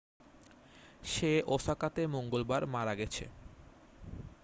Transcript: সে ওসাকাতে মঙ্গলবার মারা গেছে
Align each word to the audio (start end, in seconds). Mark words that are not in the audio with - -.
সে 1.03 1.31
ওসাকাতে 1.47 2.01
মঙ্গলবার 2.07 2.63
মারা 2.67 2.93
গেছে 2.95 3.25